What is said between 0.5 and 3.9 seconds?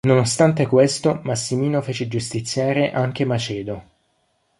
questo, Massimino fece giustiziare anche Macedo.